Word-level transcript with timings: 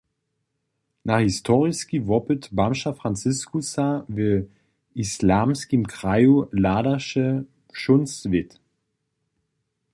Na 1.09 1.17
historiski 1.25 1.97
wopyt 2.07 2.43
bamža 2.57 2.91
Franciskusa 2.99 3.87
w 4.15 4.17
islamskim 5.03 5.83
kraju 5.93 6.33
hladaše 6.55 7.27
wšón 7.73 8.01
swět. 8.15 8.51